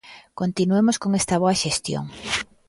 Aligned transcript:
Continuemos 0.41 0.95
con 1.01 1.11
esta 1.19 1.35
boa 1.41 1.59
xestión. 1.63 2.05